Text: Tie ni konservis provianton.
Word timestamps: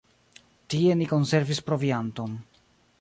Tie 0.73 0.95
ni 1.01 1.07
konservis 1.11 1.61
provianton. 1.71 2.37